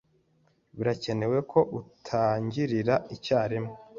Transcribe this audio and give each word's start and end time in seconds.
Birakenewe 0.77 1.37
ko 1.51 1.59
utangirira 1.79 2.95
icyarimwe. 3.15 3.73